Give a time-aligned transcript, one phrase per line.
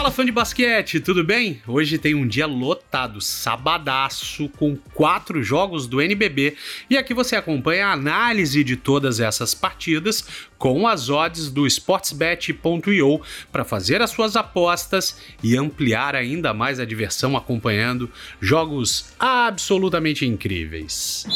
[0.00, 1.60] Fala fã de basquete, tudo bem?
[1.68, 6.56] Hoje tem um dia lotado, sabadaço, com quatro jogos do NBB
[6.88, 10.24] e aqui você acompanha a análise de todas essas partidas
[10.56, 13.20] com as odds do sportsbet.io
[13.52, 21.26] para fazer as suas apostas e ampliar ainda mais a diversão acompanhando jogos absolutamente incríveis.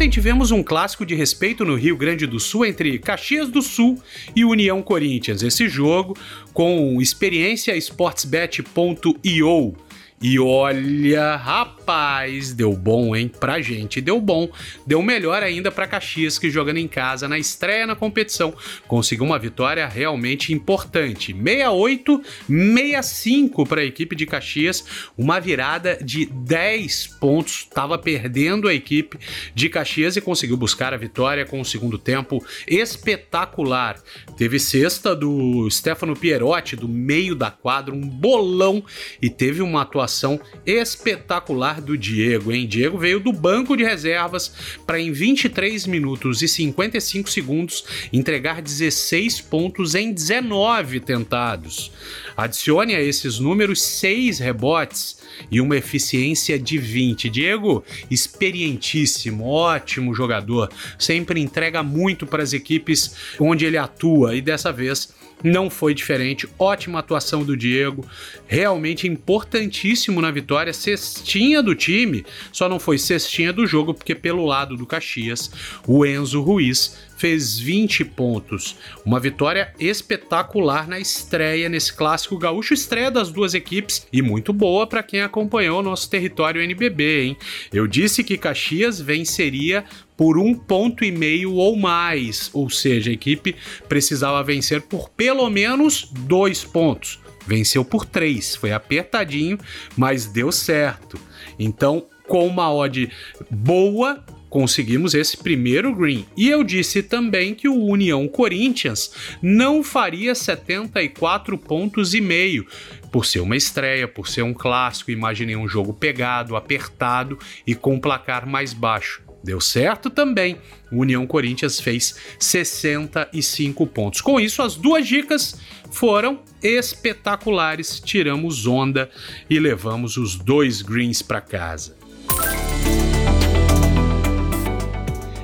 [0.00, 4.00] Ontem tivemos um clássico de respeito no Rio Grande do Sul entre Caxias do Sul
[4.34, 5.42] e União Corinthians.
[5.42, 6.16] Esse jogo
[6.54, 9.76] com experiência sportsbet.io
[10.22, 13.26] e olha, rapaz, deu bom, hein?
[13.40, 14.50] Pra gente deu bom.
[14.86, 18.52] Deu melhor ainda para Caxias, que jogando em casa na estreia na competição,
[18.86, 21.32] conseguiu uma vitória realmente importante.
[21.32, 24.84] 68, 65 para a equipe de Caxias,
[25.16, 27.60] uma virada de 10 pontos.
[27.60, 29.18] Estava perdendo a equipe
[29.54, 33.98] de Caxias e conseguiu buscar a vitória com o segundo tempo espetacular.
[34.36, 38.84] Teve cesta do Stefano Pierotti do meio da quadra, um bolão
[39.22, 42.66] e teve uma atuação atuação espetacular do Diego, hein?
[42.66, 44.52] Diego veio do banco de reservas
[44.84, 51.92] para em 23 minutos e 55 segundos entregar 16 pontos em 19 tentados.
[52.36, 55.18] Adicione a esses números 6 rebotes
[55.50, 57.30] e uma eficiência de 20.
[57.30, 64.72] Diego, experientíssimo, ótimo jogador, sempre entrega muito para as equipes onde ele atua e dessa
[64.72, 66.48] vez não foi diferente.
[66.58, 68.04] Ótima atuação do Diego,
[68.46, 70.72] realmente importantíssimo na vitória.
[70.72, 75.50] Cestinha do time, só não foi cestinha do jogo, porque pelo lado do Caxias,
[75.86, 78.78] o Enzo Ruiz fez 20 pontos.
[79.04, 84.86] Uma vitória espetacular na estreia nesse clássico gaúcho, estreia das duas equipes e muito boa
[84.86, 87.36] para quem acompanhou o nosso território NBB, hein?
[87.70, 89.84] Eu disse que Caxias venceria
[90.16, 93.54] por um ponto e meio ou mais, ou seja, a equipe
[93.86, 97.20] precisava vencer por pelo menos dois pontos.
[97.46, 99.58] Venceu por três, foi apertadinho,
[99.94, 101.20] mas deu certo.
[101.58, 103.10] Então, com uma odd
[103.50, 106.26] boa, conseguimos esse primeiro green.
[106.36, 112.66] E eu disse também que o União Corinthians não faria 74 pontos e meio.
[113.10, 117.98] Por ser uma estreia, por ser um clássico, imaginei um jogo pegado, apertado e com
[117.98, 119.22] placar mais baixo.
[119.42, 120.58] Deu certo também.
[120.92, 124.20] O União Corinthians fez 65 pontos.
[124.20, 125.58] Com isso, as duas dicas
[125.90, 128.00] foram espetaculares.
[128.00, 129.08] Tiramos onda
[129.48, 131.96] e levamos os dois greens para casa.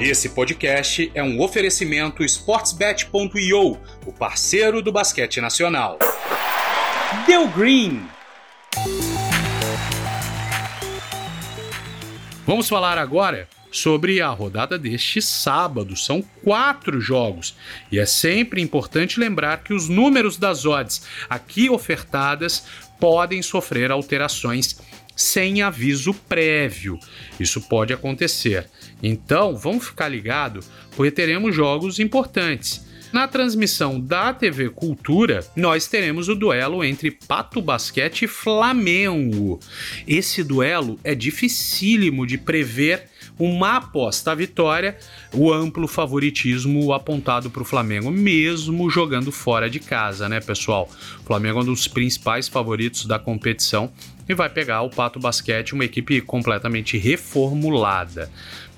[0.00, 5.98] Esse podcast é um oferecimento sportsbet.io, o parceiro do basquete nacional.
[7.26, 8.02] Deu Green.
[12.46, 15.94] Vamos falar agora sobre a rodada deste sábado.
[15.94, 17.54] São quatro jogos
[17.92, 22.64] e é sempre importante lembrar que os números das odds aqui ofertadas
[22.98, 24.80] podem sofrer alterações
[25.20, 26.98] sem aviso prévio.
[27.38, 28.66] Isso pode acontecer.
[29.02, 30.60] Então, vamos ficar ligado,
[30.96, 32.88] porque teremos jogos importantes.
[33.12, 39.58] Na transmissão da TV Cultura, nós teremos o duelo entre Pato Basquete e Flamengo.
[40.06, 43.08] Esse duelo é dificílimo de prever
[43.40, 44.98] uma aposta à vitória,
[45.32, 50.88] o amplo favoritismo apontado para o Flamengo, mesmo jogando fora de casa, né, pessoal?
[51.22, 53.90] O Flamengo é um dos principais favoritos da competição
[54.28, 58.30] e vai pegar o Pato Basquete, uma equipe completamente reformulada.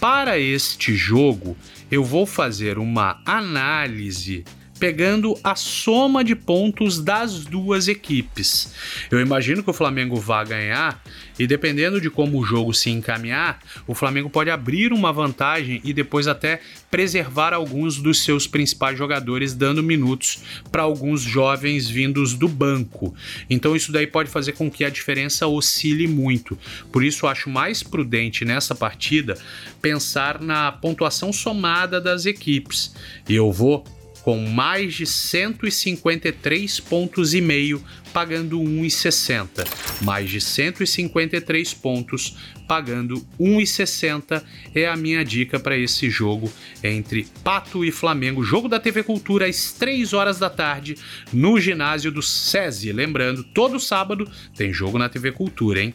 [0.00, 1.56] Para este jogo,
[1.90, 4.44] eu vou fazer uma análise
[4.78, 8.74] pegando a soma de pontos das duas equipes.
[9.10, 11.02] Eu imagino que o Flamengo vá ganhar
[11.38, 15.92] e dependendo de como o jogo se encaminhar, o Flamengo pode abrir uma vantagem e
[15.92, 22.48] depois até preservar alguns dos seus principais jogadores, dando minutos para alguns jovens vindos do
[22.48, 23.14] banco.
[23.48, 26.58] Então isso daí pode fazer com que a diferença oscile muito.
[26.92, 29.36] Por isso acho mais prudente nessa partida
[29.82, 32.94] pensar na pontuação somada das equipes.
[33.28, 33.84] E eu vou
[34.24, 39.68] com mais de 153 pontos e meio, pagando 1,60.
[40.00, 42.34] Mais de 153 pontos,
[42.66, 44.42] pagando 1,60
[44.74, 46.50] é a minha dica para esse jogo
[46.82, 48.42] entre Pato e Flamengo.
[48.42, 50.96] Jogo da TV Cultura às 3 horas da tarde
[51.30, 52.92] no ginásio do SESI.
[52.92, 54.26] Lembrando, todo sábado
[54.56, 55.94] tem jogo na TV Cultura, hein?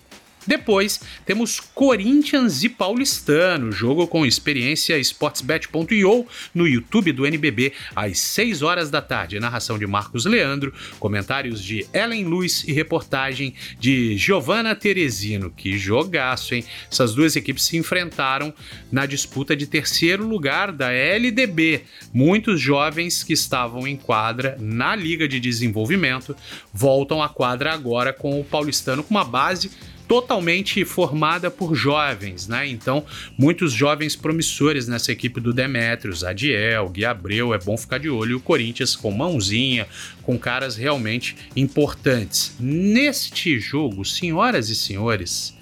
[0.50, 6.26] Depois temos Corinthians e Paulistano, jogo com experiência sportsbet.io
[6.56, 9.40] no YouTube do NBB às 6 horas da tarde.
[9.40, 15.52] Narração de Marcos Leandro, comentários de Ellen Luiz e reportagem de Giovanna Teresino.
[15.52, 16.66] Que jogaço, hein?
[16.92, 18.52] Essas duas equipes se enfrentaram
[18.92, 21.84] na disputa de terceiro lugar da LDB.
[22.12, 26.36] Muitos jovens que estavam em quadra na Liga de Desenvolvimento
[26.74, 29.70] voltam à quadra agora com o Paulistano com uma base
[30.10, 32.68] totalmente formada por jovens, né?
[32.68, 33.06] Então,
[33.38, 38.32] muitos jovens promissores nessa equipe do Demetrios, Adiel, Gui Abreu, é bom ficar de olho.
[38.32, 39.88] E o Corinthians com mãozinha,
[40.24, 42.56] com caras realmente importantes.
[42.60, 45.56] Neste jogo, senhoras e senhores,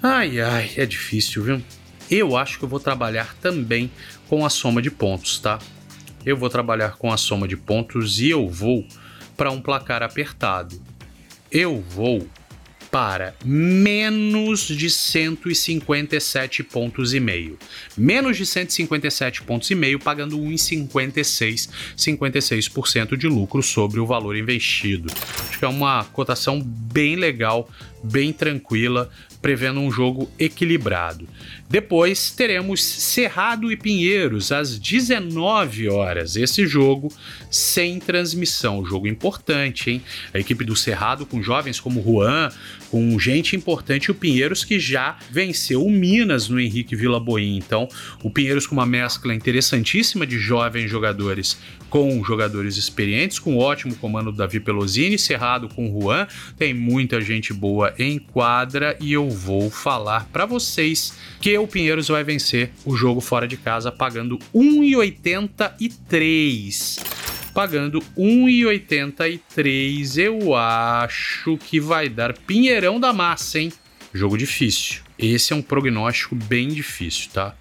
[0.00, 1.62] ai ai, é difícil, viu?
[2.08, 3.90] Eu acho que eu vou trabalhar também
[4.28, 5.58] com a soma de pontos, tá?
[6.24, 8.86] Eu vou trabalhar com a soma de pontos e eu vou
[9.36, 10.80] para um placar apertado.
[11.50, 12.24] Eu vou
[12.98, 17.56] para menos de 157 pontos e meio.
[17.96, 25.12] Menos de 157 pontos e meio, pagando 1,56, 56% de lucro sobre o valor investido.
[25.48, 27.70] Acho que é uma cotação bem legal,
[28.02, 29.08] bem tranquila,
[29.40, 31.28] prevendo um jogo equilibrado.
[31.68, 36.34] Depois teremos Cerrado e Pinheiros às 19 horas.
[36.34, 37.12] Esse jogo
[37.50, 40.02] sem transmissão, jogo importante, hein?
[40.34, 42.50] A equipe do Cerrado com jovens como Juan,
[42.90, 47.56] com gente importante, o Pinheiros que já venceu o Minas no Henrique Vila Boim.
[47.56, 47.88] Então,
[48.22, 51.58] o Pinheiros com uma mescla interessantíssima de jovens jogadores
[51.88, 56.26] com jogadores experientes, com ótimo comando do Davi Pelosini, Cerrado com Juan,
[56.56, 62.08] tem muita gente boa em quadra e eu vou falar para vocês que o Pinheiros
[62.08, 67.07] vai vencer o jogo fora de casa pagando 1,83
[67.48, 70.18] pagando 1,83.
[70.18, 73.72] Eu acho que vai dar Pinheirão da Massa, hein?
[74.12, 75.02] Jogo difícil.
[75.18, 77.54] Esse é um prognóstico bem difícil, tá?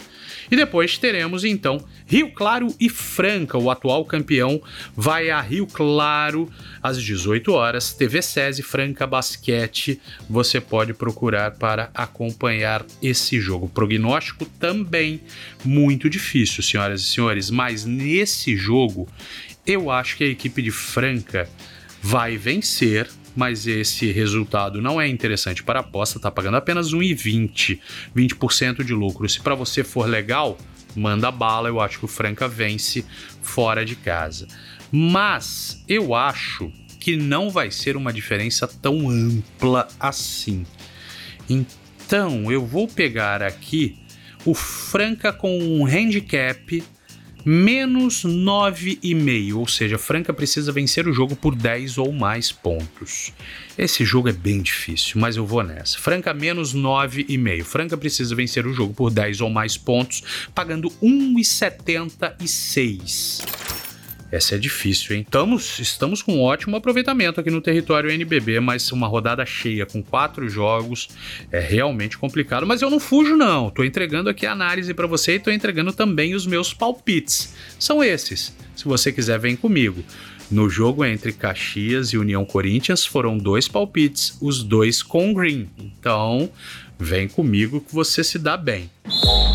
[0.49, 4.61] E depois teremos então Rio Claro e Franca, o atual campeão,
[4.95, 6.49] vai a Rio Claro
[6.81, 7.93] às 18 horas.
[7.93, 9.99] TV SESI Franca Basquete,
[10.29, 13.67] você pode procurar para acompanhar esse jogo.
[13.67, 15.19] Prognóstico também
[15.65, 19.07] muito difícil, senhoras e senhores, mas nesse jogo
[19.67, 21.47] eu acho que a equipe de Franca
[22.01, 27.79] vai vencer mas esse resultado não é interessante para a aposta, tá pagando apenas 1,20,
[28.15, 29.29] 20% de lucro.
[29.29, 30.57] Se para você for legal,
[30.95, 33.05] manda bala, eu acho que o Franca vence
[33.43, 34.47] fora de casa.
[34.91, 40.65] Mas eu acho que não vai ser uma diferença tão ampla assim.
[41.47, 43.99] Então, eu vou pegar aqui
[44.43, 46.83] o Franca com um handicap
[47.45, 53.33] menos 9,5, ou seja, Franca precisa vencer o jogo por 10 ou mais pontos.
[53.77, 55.99] Esse jogo é bem difícil, mas eu vou nessa.
[55.99, 57.63] Franca menos 9,5.
[57.63, 63.66] Franca precisa vencer o jogo por 10 ou mais pontos, pagando 1,76.
[64.29, 65.21] Essa é difícil, hein?
[65.21, 70.03] Estamos, estamos com um ótimo aproveitamento aqui no território NBB, mas uma rodada cheia com
[70.03, 71.07] quatro jogos
[71.49, 72.67] é realmente complicado.
[72.67, 73.69] Mas eu não fujo, não.
[73.69, 77.55] Tô entregando aqui a análise para você e tô entregando também os meus palpites.
[77.79, 78.53] São esses.
[78.75, 80.03] Se você quiser, vem comigo.
[80.51, 85.69] No jogo entre Caxias e União Corinthians foram dois palpites, os dois com green.
[85.77, 86.49] Então,
[86.99, 88.89] vem comigo que você se dá bem.
[89.03, 89.46] Pessoal,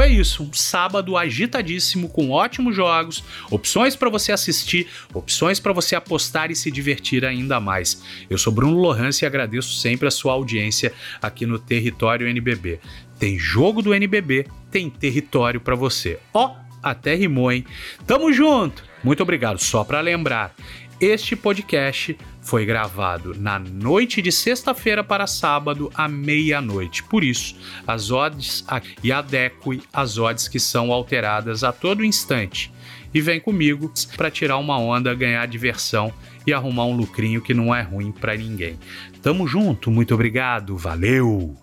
[0.00, 0.42] é isso.
[0.42, 6.56] Um sábado agitadíssimo com ótimos jogos, opções para você assistir, opções para você apostar e
[6.56, 8.02] se divertir ainda mais.
[8.28, 12.80] Eu sou Bruno Lohans e agradeço sempre a sua audiência aqui no Território NBB.
[13.18, 16.18] Tem jogo do NBB, tem território para você.
[16.32, 17.64] Ó, oh, até rimou, hein?
[18.06, 18.84] Tamo junto.
[19.04, 19.58] Muito obrigado.
[19.58, 20.54] Só para lembrar,
[21.00, 27.02] este podcast foi gravado na noite de sexta-feira para sábado à meia-noite.
[27.04, 27.56] Por isso,
[27.86, 28.64] as odds
[29.02, 32.72] e adeque as odds que são alteradas a todo instante.
[33.12, 36.12] E vem comigo para tirar uma onda, ganhar diversão
[36.46, 38.78] e arrumar um lucrinho que não é ruim para ninguém.
[39.22, 41.56] Tamo junto, muito obrigado, valeu!